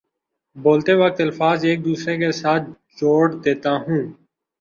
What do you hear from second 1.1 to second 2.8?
الفاظ ایک دوسرے کے ساتھ